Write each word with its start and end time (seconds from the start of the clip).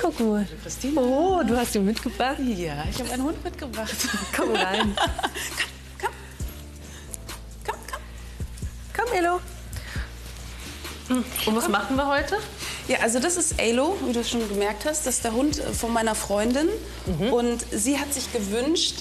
Hi, 0.00 0.06
Coco. 0.06 0.44
Christine. 0.62 1.00
Oh, 1.00 1.42
du 1.46 1.56
hast 1.56 1.74
ihn 1.74 1.84
mitgebracht? 1.84 2.38
Ja, 2.38 2.84
ich 2.90 2.98
habe 3.00 3.12
einen 3.12 3.22
Hund 3.22 3.44
mitgebracht. 3.44 3.94
Komm 4.36 4.54
rein. 4.54 4.96
komm, 6.00 6.10
komm, 7.64 7.74
komm. 7.90 9.04
Komm, 9.06 9.16
Elo. 9.16 9.40
Und 11.08 11.56
was 11.56 11.68
machen 11.68 11.96
wir 11.96 12.06
heute? 12.06 12.36
Ja, 12.86 12.98
also 13.00 13.18
das 13.18 13.36
ist 13.36 13.60
Alo, 13.60 13.98
wie 14.06 14.12
du 14.12 14.22
schon 14.22 14.48
gemerkt 14.48 14.84
hast. 14.84 15.06
Das 15.06 15.16
ist 15.16 15.24
der 15.24 15.32
Hund 15.32 15.56
von 15.56 15.92
meiner 15.92 16.14
Freundin. 16.14 16.68
Und 17.32 17.64
sie 17.72 17.98
hat 17.98 18.14
sich 18.14 18.32
gewünscht, 18.32 19.00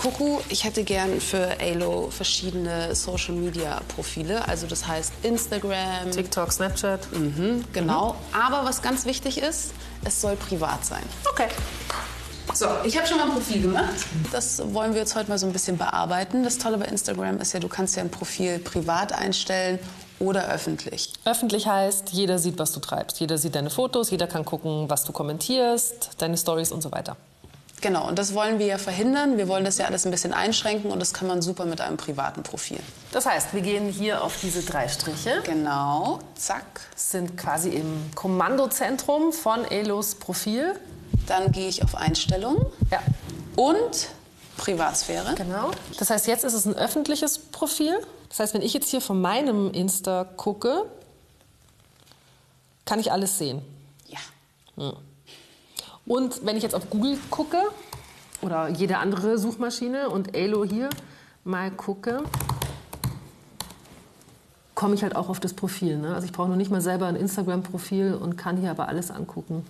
Kuku, 0.00 0.38
ich 0.48 0.64
hätte 0.64 0.82
gern 0.82 1.20
für 1.20 1.60
Alo 1.60 2.08
verschiedene 2.08 2.94
Social 2.94 3.34
Media 3.34 3.82
Profile. 3.94 4.48
Also 4.48 4.66
das 4.66 4.88
heißt 4.88 5.12
Instagram, 5.22 6.10
TikTok, 6.10 6.50
Snapchat. 6.50 7.12
Mhm, 7.12 7.66
genau. 7.74 8.14
Aber 8.32 8.64
was 8.64 8.80
ganz 8.80 9.04
wichtig 9.04 9.36
ist, 9.36 9.72
es 10.02 10.18
soll 10.18 10.36
privat 10.36 10.86
sein. 10.86 11.02
Okay. 11.30 11.48
So, 12.54 12.64
ich 12.82 12.96
habe 12.96 13.06
schon 13.06 13.18
mal 13.18 13.24
ein 13.24 13.32
Profil 13.32 13.60
gemacht. 13.60 13.92
Das 14.32 14.62
wollen 14.72 14.94
wir 14.94 15.00
jetzt 15.00 15.14
heute 15.16 15.28
mal 15.28 15.36
so 15.36 15.44
ein 15.46 15.52
bisschen 15.52 15.76
bearbeiten. 15.76 16.44
Das 16.44 16.56
Tolle 16.56 16.78
bei 16.78 16.86
Instagram 16.86 17.38
ist 17.38 17.52
ja, 17.52 17.60
du 17.60 17.68
kannst 17.68 17.94
ja 17.94 18.02
ein 18.02 18.10
Profil 18.10 18.58
privat 18.58 19.12
einstellen 19.12 19.78
oder 20.18 20.48
öffentlich. 20.48 21.12
Öffentlich 21.26 21.66
heißt, 21.66 22.08
jeder 22.12 22.38
sieht, 22.38 22.58
was 22.58 22.72
du 22.72 22.80
treibst. 22.80 23.20
Jeder 23.20 23.36
sieht 23.36 23.54
deine 23.54 23.68
Fotos, 23.68 24.10
jeder 24.10 24.26
kann 24.26 24.46
gucken, 24.46 24.88
was 24.88 25.04
du 25.04 25.12
kommentierst, 25.12 26.12
deine 26.16 26.38
Stories 26.38 26.72
und 26.72 26.80
so 26.80 26.90
weiter. 26.90 27.18
Genau, 27.80 28.06
und 28.06 28.18
das 28.18 28.34
wollen 28.34 28.58
wir 28.58 28.66
ja 28.66 28.78
verhindern. 28.78 29.38
Wir 29.38 29.48
wollen 29.48 29.64
das 29.64 29.78
ja 29.78 29.86
alles 29.86 30.04
ein 30.04 30.10
bisschen 30.10 30.32
einschränken 30.34 30.90
und 30.90 30.98
das 31.00 31.14
kann 31.14 31.26
man 31.26 31.40
super 31.40 31.64
mit 31.64 31.80
einem 31.80 31.96
privaten 31.96 32.42
Profil. 32.42 32.78
Das 33.12 33.24
heißt, 33.26 33.54
wir 33.54 33.62
gehen 33.62 33.88
hier 33.90 34.22
auf 34.22 34.38
diese 34.40 34.62
drei 34.62 34.86
Striche. 34.88 35.40
Genau, 35.44 36.18
zack. 36.34 36.80
Sind 36.94 37.36
quasi 37.38 37.70
im 37.70 38.10
Kommandozentrum 38.14 39.32
von 39.32 39.64
Elos 39.64 40.14
Profil. 40.16 40.74
Dann 41.26 41.52
gehe 41.52 41.68
ich 41.68 41.82
auf 41.82 41.94
Einstellungen 41.94 42.64
Ja. 42.90 43.00
und 43.56 44.08
Privatsphäre. 44.58 45.34
Genau. 45.36 45.70
Das 45.98 46.10
heißt, 46.10 46.26
jetzt 46.26 46.44
ist 46.44 46.52
es 46.52 46.66
ein 46.66 46.74
öffentliches 46.74 47.38
Profil. 47.38 47.94
Das 48.28 48.40
heißt, 48.40 48.52
wenn 48.54 48.62
ich 48.62 48.74
jetzt 48.74 48.90
hier 48.90 49.00
von 49.00 49.20
meinem 49.20 49.72
Insta 49.72 50.24
gucke, 50.36 50.84
kann 52.84 52.98
ich 53.00 53.10
alles 53.10 53.38
sehen. 53.38 53.62
Ja. 54.06 54.92
Und 56.06 56.44
wenn 56.44 56.56
ich 56.56 56.62
jetzt 56.62 56.74
auf 56.74 56.90
Google 56.90 57.18
gucke 57.30 57.58
oder 58.42 58.68
jede 58.68 58.98
andere 58.98 59.38
Suchmaschine 59.38 60.08
und 60.08 60.34
Alo 60.36 60.64
hier 60.64 60.90
mal 61.44 61.70
gucke, 61.70 62.24
komme 64.74 64.94
ich 64.94 65.02
halt 65.02 65.14
auch 65.14 65.28
auf 65.28 65.40
das 65.40 65.52
Profil. 65.52 65.98
Ne? 65.98 66.14
Also 66.14 66.24
ich 66.24 66.32
brauche 66.32 66.48
noch 66.48 66.56
nicht 66.56 66.70
mal 66.70 66.80
selber 66.80 67.06
ein 67.06 67.16
Instagram-Profil 67.16 68.14
und 68.14 68.36
kann 68.36 68.56
hier 68.56 68.70
aber 68.70 68.88
alles 68.88 69.10
angucken. 69.10 69.64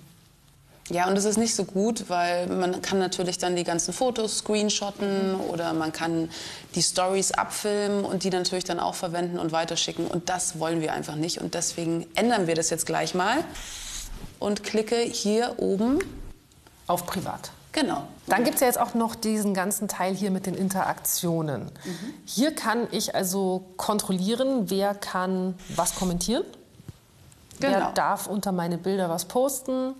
Ja, 0.88 1.06
und 1.06 1.14
das 1.14 1.24
ist 1.24 1.36
nicht 1.36 1.54
so 1.54 1.64
gut, 1.64 2.06
weil 2.08 2.48
man 2.48 2.82
kann 2.82 2.98
natürlich 2.98 3.38
dann 3.38 3.54
die 3.54 3.62
ganzen 3.62 3.94
Fotos 3.94 4.38
screenshotten 4.38 5.36
oder 5.36 5.72
man 5.72 5.92
kann 5.92 6.28
die 6.74 6.82
Stories 6.82 7.30
abfilmen 7.30 8.04
und 8.04 8.24
die 8.24 8.30
natürlich 8.30 8.64
dann 8.64 8.80
auch 8.80 8.96
verwenden 8.96 9.38
und 9.38 9.52
weiterschicken. 9.52 10.06
Und 10.08 10.28
das 10.28 10.58
wollen 10.58 10.80
wir 10.80 10.92
einfach 10.92 11.14
nicht. 11.14 11.40
Und 11.40 11.54
deswegen 11.54 12.06
ändern 12.16 12.48
wir 12.48 12.56
das 12.56 12.70
jetzt 12.70 12.86
gleich 12.86 13.14
mal 13.14 13.44
und 14.38 14.62
klicke 14.64 14.96
hier 14.96 15.54
oben. 15.58 15.98
Auf 16.86 17.06
Privat. 17.06 17.50
Genau. 17.72 18.02
Dann 18.26 18.42
gibt 18.42 18.56
es 18.56 18.60
ja 18.62 18.66
jetzt 18.66 18.80
auch 18.80 18.94
noch 18.94 19.14
diesen 19.14 19.54
ganzen 19.54 19.86
Teil 19.86 20.14
hier 20.14 20.30
mit 20.32 20.46
den 20.46 20.54
Interaktionen. 20.54 21.70
Hier 22.24 22.52
kann 22.54 22.88
ich 22.90 23.14
also 23.14 23.64
kontrollieren, 23.76 24.70
wer 24.70 24.94
kann 24.94 25.54
was 25.76 25.94
kommentieren. 25.94 26.44
Wer 27.60 27.70
Genau. 27.74 27.92
darf 27.92 28.26
unter 28.26 28.50
meine 28.52 28.76
Bilder 28.78 29.08
was 29.08 29.26
posten. 29.26 29.94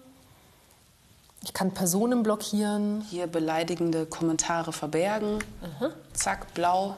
Ich 1.42 1.52
kann 1.52 1.72
Personen 1.72 2.22
blockieren. 2.22 3.02
Hier 3.08 3.26
beleidigende 3.26 4.04
Kommentare 4.06 4.72
verbergen. 4.72 5.38
Zack, 6.12 6.52
blau. 6.54 6.96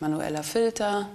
Manueller 0.00 0.42
Filter. 0.42 1.08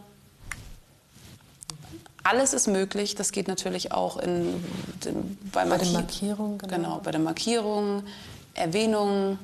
Alles 2.29 2.53
ist 2.53 2.67
möglich. 2.67 3.15
Das 3.15 3.31
geht 3.31 3.47
natürlich 3.47 3.91
auch 3.91 4.17
in, 4.17 4.63
in, 5.05 5.37
bei, 5.51 5.65
Bei 5.65 5.77
den 5.77 5.87
Marki- 5.87 5.93
Markierungen, 5.93 6.57
genau. 6.57 6.75
Genau, 6.75 6.99
bei 7.03 7.11
der 7.11 7.21
Markierung, 7.21 8.03
Erwähnungen. 8.53 9.39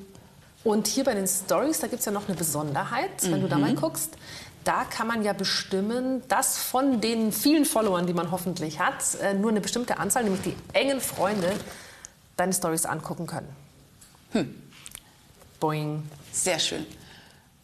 Und 0.63 0.87
hier 0.87 1.03
bei 1.03 1.13
den 1.13 1.27
Stories, 1.27 1.79
da 1.79 1.87
gibt 1.87 1.99
es 1.99 2.05
ja 2.05 2.11
noch 2.11 2.27
eine 2.27 2.37
Besonderheit, 2.37 3.09
wenn 3.23 3.41
du 3.41 3.47
da 3.47 3.57
mal 3.57 3.75
guckst. 3.75 4.11
Da 4.63 4.85
kann 4.85 5.07
man 5.07 5.23
ja 5.23 5.33
bestimmen, 5.33 6.23
dass 6.29 6.57
von 6.57 7.01
den 7.01 7.33
vielen 7.33 7.65
Followern, 7.65 8.07
die 8.07 8.13
man 8.13 8.31
hoffentlich 8.31 8.79
hat, 8.79 9.03
äh, 9.21 9.33
nur 9.33 9.51
eine 9.51 9.59
bestimmte 9.59 9.97
Anzahl, 9.97 10.23
nämlich 10.23 10.41
die 10.41 10.55
engen 10.71 11.01
Freunde, 11.01 11.51
deine 12.37 12.53
Stories 12.53 12.85
angucken 12.85 13.27
können. 13.27 13.49
Boing. 15.59 16.03
Sehr 16.31 16.59
schön. 16.59 16.85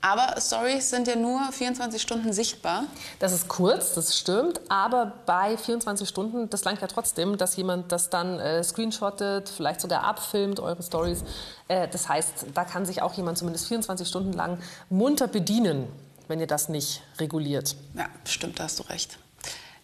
Aber 0.01 0.39
Stories 0.39 0.89
sind 0.89 1.07
ja 1.07 1.15
nur 1.15 1.51
24 1.51 2.01
Stunden 2.01 2.31
sichtbar. 2.31 2.85
Das 3.19 3.33
ist 3.33 3.49
kurz, 3.49 3.95
das 3.95 4.17
stimmt, 4.17 4.61
aber 4.69 5.13
bei 5.25 5.57
24 5.57 6.07
Stunden, 6.07 6.49
das 6.49 6.63
langt 6.63 6.79
ja 6.79 6.87
trotzdem, 6.87 7.37
dass 7.37 7.57
jemand 7.57 7.91
das 7.91 8.09
dann 8.09 8.39
äh, 8.39 8.63
screenshottet, 8.63 9.49
vielleicht 9.49 9.81
sogar 9.81 10.05
abfilmt, 10.05 10.61
eure 10.61 10.81
Stories. 10.81 11.23
Äh, 11.67 11.89
das 11.89 12.07
heißt, 12.07 12.45
da 12.53 12.63
kann 12.63 12.85
sich 12.85 13.01
auch 13.01 13.13
jemand 13.15 13.37
zumindest 13.37 13.67
24 13.67 14.07
Stunden 14.07 14.31
lang 14.31 14.59
munter 14.89 15.27
bedienen, 15.27 15.87
wenn 16.29 16.39
ihr 16.39 16.47
das 16.47 16.69
nicht 16.69 17.01
reguliert. 17.19 17.75
Ja, 17.93 18.05
stimmt, 18.23 18.59
da 18.59 18.63
hast 18.63 18.79
du 18.79 18.83
recht. 18.83 19.19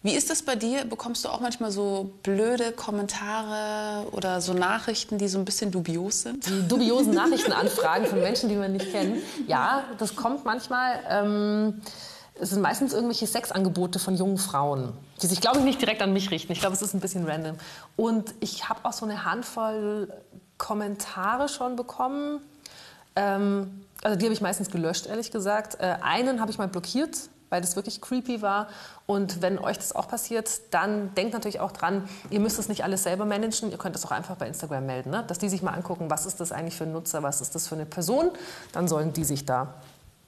Wie 0.02 0.12
ist 0.12 0.30
das 0.30 0.42
bei 0.42 0.54
dir? 0.54 0.84
Bekommst 0.84 1.24
du 1.24 1.28
auch 1.28 1.40
manchmal 1.40 1.70
so 1.70 2.12
blöde 2.22 2.72
Kommentare 2.72 4.06
oder 4.12 4.40
so 4.40 4.52
Nachrichten, 4.52 5.18
die 5.18 5.28
so 5.28 5.38
ein 5.38 5.44
bisschen 5.44 5.70
dubios 5.70 6.22
sind? 6.22 6.46
Die 6.46 6.68
dubiosen 6.68 7.14
Nachrichtenanfragen 7.14 8.06
von 8.06 8.20
Menschen, 8.20 8.48
die 8.48 8.56
man 8.56 8.72
nicht 8.72 8.92
kennt. 8.92 9.22
Ja, 9.46 9.84
das 9.98 10.14
kommt 10.14 10.44
manchmal. 10.44 11.00
Ähm, 11.08 11.82
es 12.38 12.50
sind 12.50 12.60
meistens 12.60 12.92
irgendwelche 12.92 13.26
Sexangebote 13.26 13.98
von 13.98 14.14
jungen 14.14 14.38
Frauen, 14.38 14.92
die 15.22 15.26
sich, 15.26 15.40
glaube 15.40 15.58
ich, 15.58 15.64
nicht 15.64 15.80
direkt 15.80 16.02
an 16.02 16.12
mich 16.12 16.30
richten. 16.30 16.52
Ich 16.52 16.60
glaube, 16.60 16.74
es 16.74 16.82
ist 16.82 16.94
ein 16.94 17.00
bisschen 17.00 17.26
random. 17.26 17.56
Und 17.96 18.34
ich 18.40 18.68
habe 18.68 18.80
auch 18.84 18.92
so 18.92 19.06
eine 19.06 19.24
Handvoll 19.24 20.12
Kommentare 20.58 21.48
schon 21.48 21.76
bekommen. 21.76 22.40
Ähm, 23.14 23.84
also 24.02 24.18
die 24.18 24.24
habe 24.26 24.34
ich 24.34 24.40
meistens 24.40 24.70
gelöscht, 24.70 25.06
ehrlich 25.06 25.30
gesagt. 25.30 25.80
Äh, 25.80 25.96
einen 26.02 26.40
habe 26.40 26.50
ich 26.50 26.58
mal 26.58 26.68
blockiert, 26.68 27.16
weil 27.50 27.60
das 27.60 27.76
wirklich 27.76 28.00
creepy 28.00 28.42
war. 28.42 28.68
Und 29.06 29.42
wenn 29.42 29.58
euch 29.58 29.76
das 29.76 29.94
auch 29.94 30.08
passiert, 30.08 30.50
dann 30.70 31.14
denkt 31.14 31.32
natürlich 31.32 31.60
auch 31.60 31.72
dran, 31.72 32.08
ihr 32.30 32.40
müsst 32.40 32.58
es 32.58 32.68
nicht 32.68 32.84
alles 32.84 33.02
selber 33.02 33.24
managen. 33.24 33.70
Ihr 33.70 33.78
könnt 33.78 33.94
das 33.94 34.04
auch 34.04 34.10
einfach 34.10 34.36
bei 34.36 34.46
Instagram 34.46 34.86
melden, 34.86 35.10
ne? 35.10 35.24
dass 35.26 35.38
die 35.38 35.48
sich 35.48 35.62
mal 35.62 35.72
angucken, 35.72 36.10
was 36.10 36.26
ist 36.26 36.40
das 36.40 36.52
eigentlich 36.52 36.76
für 36.76 36.84
ein 36.84 36.92
Nutzer, 36.92 37.22
was 37.22 37.40
ist 37.40 37.54
das 37.54 37.68
für 37.68 37.74
eine 37.74 37.86
Person. 37.86 38.30
Dann 38.72 38.88
sollen 38.88 39.12
die 39.12 39.24
sich 39.24 39.44
da 39.44 39.74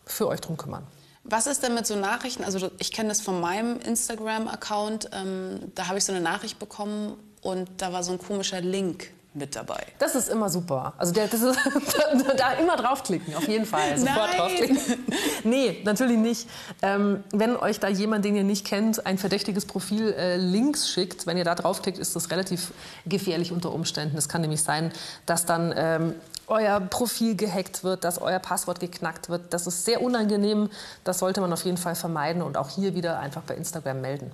für 0.05 0.29
euch 0.29 0.41
drum 0.41 0.56
kümmern. 0.56 0.87
Was 1.25 1.47
ist 1.47 1.62
denn 1.62 1.75
mit 1.75 1.87
so 1.87 1.95
Nachrichten? 1.97 2.45
Also 2.45 2.71
ich 2.79 2.91
kenne 2.91 3.11
das 3.11 3.21
von 3.21 3.41
meinem 3.41 3.81
Instagram-Account. 3.81 5.11
Ähm, 5.12 5.73
da 5.75 5.89
habe 5.89 5.99
ich 5.99 6.05
so 6.05 6.12
eine 6.12 6.23
Nachricht 6.23 6.59
bekommen 6.59 7.19
und 7.43 7.69
da 7.79 7.93
war 7.93 8.03
so 8.03 8.12
ein 8.12 8.19
komischer 8.19 8.61
Link 8.61 9.12
mit 9.34 9.55
dabei. 9.55 9.87
Das 9.99 10.15
ist 10.15 10.28
immer 10.28 10.49
super. 10.49 10.94
Also 10.99 11.12
der, 11.12 11.28
das 11.28 11.43
ist, 11.43 11.59
da 12.37 12.53
immer 12.53 12.77
draufklicken, 12.77 13.34
auf 13.34 13.47
jeden 13.47 13.66
Fall. 13.66 13.99
Sofort 13.99 14.28
Nein. 14.31 14.37
draufklicken. 14.37 14.78
Nee, 15.44 15.81
natürlich 15.84 16.19
nicht. 16.19 16.49
Ähm, 16.83 17.22
wenn 17.33 17.56
euch 17.56 17.78
da 17.78 17.88
jemand, 17.88 18.25
den 18.25 18.34
ihr 18.34 18.43
nicht 18.43 18.67
kennt, 18.67 19.06
ein 19.06 19.19
verdächtiges 19.19 19.67
Profil 19.67 20.12
äh, 20.12 20.37
links 20.37 20.91
schickt, 20.91 21.27
wenn 21.27 21.37
ihr 21.37 21.44
da 21.44 21.55
draufklickt, 21.55 21.97
ist 21.97 22.17
das 22.17 22.31
relativ 22.31 22.72
gefährlich 23.06 23.53
unter 23.53 23.72
Umständen. 23.72 24.17
Es 24.19 24.29
kann 24.29 24.41
nämlich 24.41 24.62
sein, 24.62 24.93
dass 25.26 25.47
dann 25.47 25.73
ähm, 25.76 26.14
euer 26.49 26.81
Profil 26.81 27.37
gehackt 27.37 27.85
wird, 27.85 28.05
dass 28.05 28.20
euer 28.20 28.41
Passwort 28.41 28.81
geknackt 28.81 29.29
wird. 29.29 29.52
Das 29.52 29.67
ist 29.67 29.85
sehr 29.85 30.02
unangenehm. 30.02 30.70
Das 31.05 31.20
sollte 31.20 31.41
man 31.41 31.52
auf 31.52 31.64
jeden 31.64 31.79
Fall 31.79 31.94
vermeiden 31.94 32.43
und 32.43 32.56
auch 32.56 32.70
hier 32.70 32.94
wieder 32.94 33.20
einfach 33.20 33.43
bei 33.43 33.55
Instagram 33.55 34.00
melden. 34.00 34.32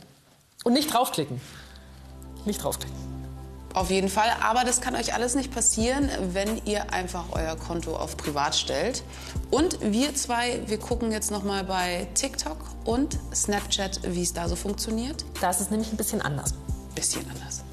Und 0.65 0.73
nicht 0.73 0.93
draufklicken. 0.93 1.41
Nicht 2.47 2.63
draufklicken. 2.63 3.14
Auf 3.75 3.91
jeden 3.91 4.09
Fall, 4.09 4.29
aber 4.41 4.63
das 4.63 4.81
kann 4.81 4.95
euch 4.95 5.15
alles 5.15 5.35
nicht 5.35 5.53
passieren, 5.53 6.09
wenn 6.33 6.65
ihr 6.65 6.93
einfach 6.93 7.25
euer 7.33 7.57
Konto 7.57 7.97
auf 7.97 8.17
privat 8.17 8.55
stellt. 8.55 9.03
Und 9.51 9.79
wir 9.81 10.15
zwei, 10.15 10.61
wir 10.67 10.79
gucken 10.79 11.11
jetzt 11.11 11.33
noch 11.33 11.43
mal 11.43 11.65
bei 11.65 12.07
TikTok 12.15 12.57
und 12.85 13.19
Snapchat, 13.35 14.01
wie 14.05 14.23
es 14.23 14.33
da 14.33 14.49
so 14.49 14.55
funktioniert. 14.55 15.25
Da 15.41 15.51
ist 15.51 15.61
es 15.61 15.71
nämlich 15.71 15.93
ein 15.93 15.97
bisschen 15.97 16.23
anders. 16.23 16.55
Bisschen 16.95 17.29
anders. 17.29 17.65